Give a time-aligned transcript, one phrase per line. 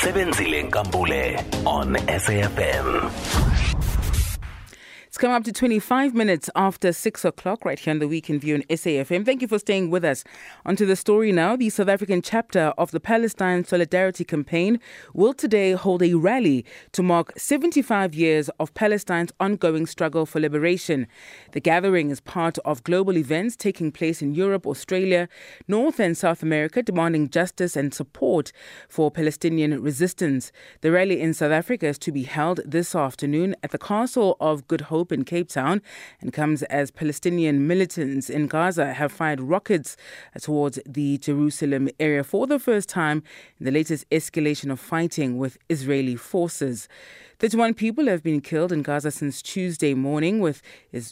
[0.00, 3.10] Sebenzile Nkambule on SAFM.
[5.16, 8.56] It's come up to 25 minutes after 6 o'clock right here on the Weekend View
[8.56, 9.24] on SAFM.
[9.24, 10.24] Thank you for staying with us.
[10.66, 11.56] On to the story now.
[11.56, 14.78] The South African chapter of the Palestine Solidarity Campaign
[15.14, 21.06] will today hold a rally to mark 75 years of Palestine's ongoing struggle for liberation.
[21.52, 25.30] The gathering is part of global events taking place in Europe, Australia,
[25.66, 28.52] North and South America, demanding justice and support
[28.86, 30.52] for Palestinian resistance.
[30.82, 34.68] The rally in South Africa is to be held this afternoon at the Castle of
[34.68, 35.82] Good Hope in Cape Town
[36.20, 39.96] and comes as Palestinian militants in Gaza have fired rockets
[40.40, 43.22] towards the Jerusalem area for the first time
[43.58, 46.88] in the latest escalation of fighting with Israeli forces.
[47.38, 50.62] 31 people have been killed in Gaza since Tuesday morning, with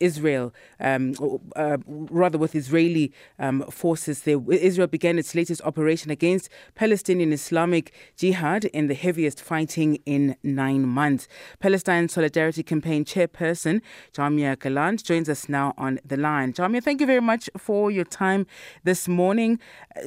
[0.00, 1.14] Israel, um,
[1.54, 4.40] uh, rather with Israeli um, forces there.
[4.50, 10.88] Israel began its latest operation against Palestinian Islamic Jihad in the heaviest fighting in nine
[10.88, 11.28] months.
[11.60, 13.80] Palestine Solidarity Campaign chairperson
[14.12, 16.52] Jaamia Galant joins us now on the line.
[16.52, 18.44] Jaamia, thank you very much for your time
[18.82, 19.60] this morning.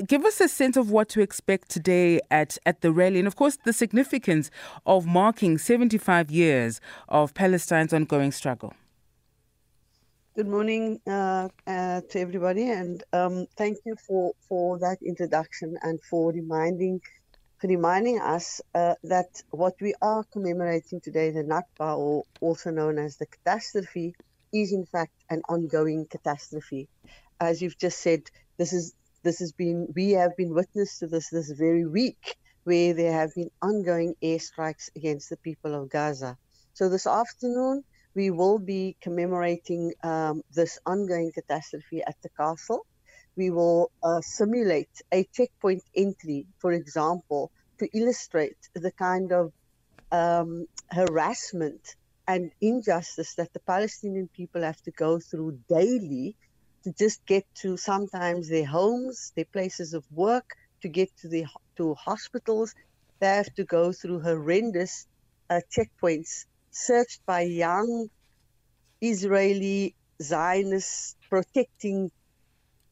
[0.07, 3.37] Give us a sense of what to expect today at, at the rally, and of
[3.37, 4.51] course, the significance
[4.85, 8.73] of marking 70 25 years of Palestine's ongoing struggle.
[10.35, 15.99] Good morning uh, uh, to everybody, and um, thank you for, for that introduction and
[16.09, 17.01] for reminding
[17.63, 23.17] reminding us uh, that what we are commemorating today, the Nakba, or also known as
[23.17, 24.15] the catastrophe,
[24.51, 26.89] is in fact an ongoing catastrophe.
[27.39, 28.23] As you've just said,
[28.57, 32.93] this is this has been we have been witness to this this very week where
[32.93, 36.37] there have been ongoing airstrikes against the people of Gaza.
[36.73, 42.85] So this afternoon, we will be commemorating um, this ongoing catastrophe at the castle.
[43.35, 49.53] We will uh, simulate a checkpoint entry, for example, to illustrate the kind of
[50.11, 51.95] um, harassment
[52.27, 56.35] and injustice that the Palestinian people have to go through daily
[56.83, 61.45] to just get to sometimes their homes, their places of work, to get to the
[61.81, 62.73] to hospitals.
[63.19, 65.07] They have to go through horrendous
[65.49, 68.09] uh, checkpoints searched by young
[69.01, 72.11] Israeli Zionists protecting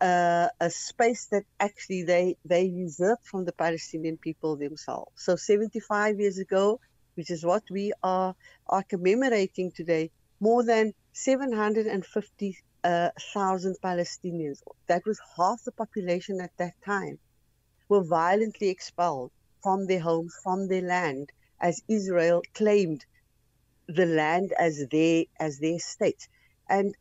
[0.02, 5.12] uh, a space that actually they they usurped from the Palestinian people themselves.
[5.16, 6.80] So 75 years ago,
[7.16, 8.34] which is what we are
[8.68, 13.10] are commemorating today, more than 750,000 uh,
[13.90, 14.60] Palestinians.
[14.88, 17.20] That was half the population at that time
[17.90, 23.06] were violently expelled from their homes, from their land, as Israel claimed
[23.88, 26.28] the land as their as their state.
[26.70, 26.96] And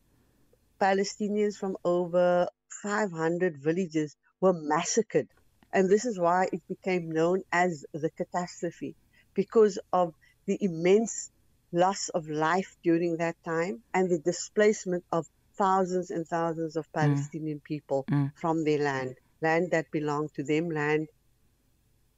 [0.81, 2.49] Palestinians from over
[2.83, 5.29] 500 villages were massacred.
[5.73, 8.97] And this is why it became known as the catastrophe,
[9.35, 10.15] because of
[10.47, 11.31] the immense
[11.73, 15.27] loss of life during that time and the displacement of
[15.57, 16.95] thousands and thousands of mm.
[16.95, 17.65] Palestinian mm.
[17.65, 18.33] people mm.
[18.37, 21.09] from their land land that belonged to them, land,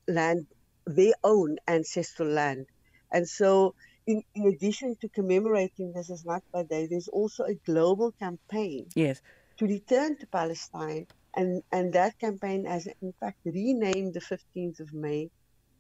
[0.09, 0.47] land,
[0.87, 2.67] their own ancestral land.
[3.13, 3.75] And so,
[4.07, 9.21] in, in addition to commemorating this as Nakba Day, there's also a global campaign yes.
[9.59, 11.07] to return to Palestine.
[11.35, 15.31] And, and that campaign has, in fact, renamed the 15th of May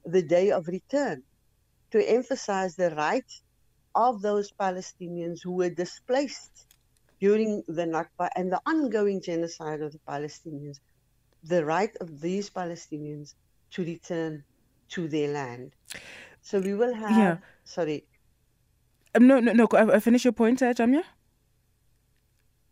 [0.05, 1.23] the Day of Return
[1.91, 3.43] to emphasize the rights
[3.95, 6.67] of those Palestinians who were displaced
[7.21, 10.79] during the Nakba and the ongoing genocide of the Palestinians
[11.45, 13.35] the right of these Palestinians
[13.71, 14.45] to return
[14.91, 15.73] to their land.
[16.43, 17.11] So we will have.
[17.19, 17.37] Yeah.
[17.65, 18.05] Sorry.
[19.15, 19.69] Um, no, no, no.
[19.73, 21.03] I finish your point, uh, Jaamia.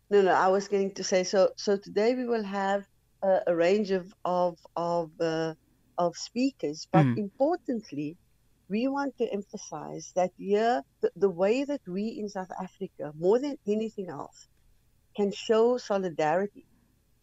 [0.09, 0.33] No, no.
[0.33, 1.49] I was going to say so.
[1.55, 2.87] So today we will have
[3.23, 5.53] uh, a range of of of uh,
[5.97, 7.17] of speakers, but mm.
[7.17, 8.17] importantly,
[8.69, 13.39] we want to emphasize that here the, the way that we in South Africa, more
[13.39, 14.47] than anything else,
[15.15, 16.65] can show solidarity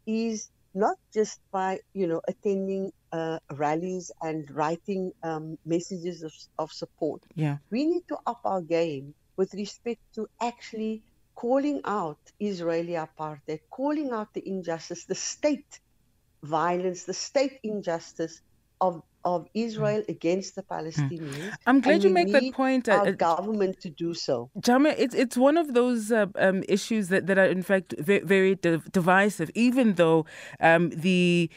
[0.07, 6.71] is not just by you know attending uh, rallies and writing um, messages of, of
[6.71, 7.23] support.
[7.35, 11.03] Yeah, we need to up our game with respect to actually
[11.35, 15.81] calling out Israeli apartheid, calling out the injustice, the state
[16.43, 18.41] violence, the state injustice
[18.81, 20.09] of of Israel mm.
[20.09, 21.53] against the Palestinians.
[21.67, 22.89] I'm glad you make that point.
[22.89, 24.49] Uh, our uh, government to do so.
[24.61, 28.21] Jaamia, it's it's one of those uh, um, issues that, that are in fact very,
[28.21, 29.51] very divisive.
[29.55, 30.25] Even though
[30.61, 31.51] um, the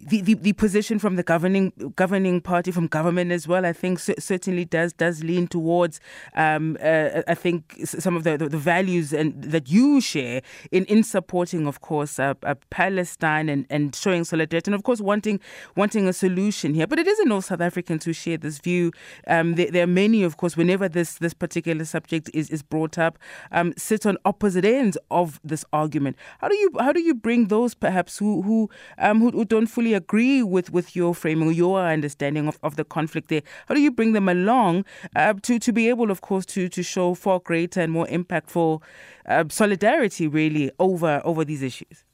[0.00, 3.98] the, the, the, position from the governing governing party, from government as well, I think
[3.98, 6.00] certainly does does lean towards,
[6.34, 10.84] um, uh, I think, some of the, the, the, values and that you share in,
[10.86, 15.40] in supporting, of course, uh, uh, Palestine and, and showing solidarity, and of course wanting
[15.76, 16.86] wanting a solution here.
[16.86, 18.92] But it isn't all South Africans who share this view.
[19.26, 22.98] Um, there, there, are many, of course, whenever this this particular subject is, is brought
[22.98, 23.18] up,
[23.52, 26.16] um, sit on opposite ends of this argument.
[26.40, 29.66] How do you how do you bring those perhaps who who um, who, who don't
[29.66, 33.42] fully agree with, with your framing your understanding of, of the conflict there?
[33.66, 34.84] How do you bring them along
[35.14, 38.82] uh, to, to be able, of course, to, to show far greater and more impactful
[39.26, 42.04] uh, solidarity, really, over, over these issues?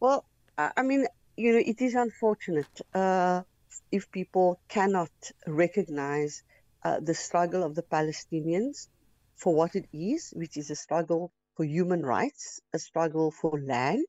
[0.00, 0.24] Well,
[0.58, 3.42] I mean, you know, it is unfortunate uh,
[3.90, 5.10] if people cannot
[5.46, 6.42] recognize
[6.84, 8.88] uh, the struggle of the Palestinians
[9.36, 14.06] for what it is, which is a struggle for human rights, a struggle for land,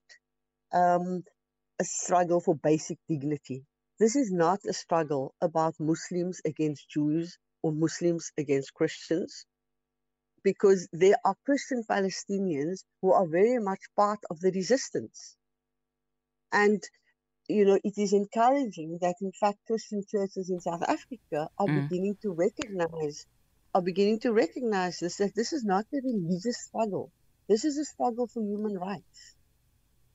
[0.74, 1.24] um,
[1.84, 3.66] a struggle for basic dignity.
[4.00, 9.46] This is not a struggle about Muslims against Jews or Muslims against Christians,
[10.44, 15.36] because there are Christian Palestinians who are very much part of the resistance.
[16.54, 16.82] And,
[17.50, 21.90] you know, it is encouraging that, in fact, Christian churches in South Africa are mm.
[21.90, 23.26] beginning to recognize
[23.76, 27.12] are beginning to recognize this that this is not a religious struggle.
[27.50, 29.36] This is a struggle for human rights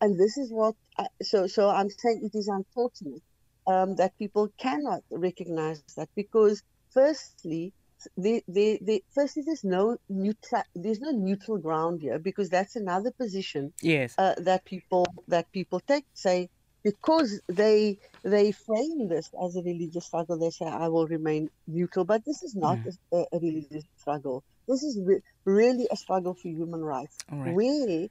[0.01, 3.23] and this is what I, so so i'm saying it is unfortunate
[3.67, 7.73] um, that people cannot recognize that because firstly
[8.17, 13.11] the, the, the firstly there's no neutral there's no neutral ground here because that's another
[13.11, 16.49] position yes uh, that people that people take say
[16.85, 22.05] because they they frame this as a religious struggle they say i will remain neutral
[22.05, 22.97] but this is not mm.
[23.13, 27.53] a, a, religious struggle this is re- really a struggle for human rights right.
[27.53, 28.09] where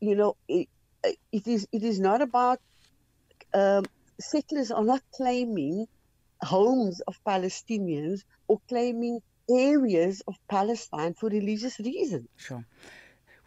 [0.00, 0.68] you know it,
[1.04, 2.60] it is it is not about
[3.54, 3.84] um,
[4.20, 5.86] settlers are not claiming
[6.42, 12.28] homes of Palestinians or claiming areas of Palestine for religious reasons.
[12.36, 12.64] Sure.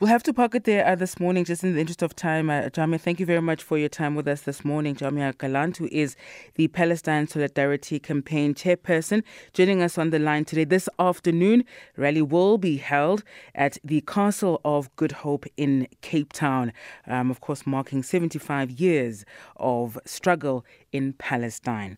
[0.01, 2.49] We'll have to park it there uh, this morning, just in the interest of time.
[2.49, 4.95] Uh, Jaamia, thank you very much for your time with us this morning.
[4.95, 6.15] Jaamia Galant, who is
[6.55, 9.21] the Palestine Solidarity Campaign chairperson,
[9.53, 10.63] joining us on the line today.
[10.63, 11.65] This afternoon,
[11.97, 16.73] rally will be held at the Castle of Good Hope in Cape Town,
[17.05, 19.23] um, of course, marking 75 years
[19.57, 21.95] of struggle in Palestine.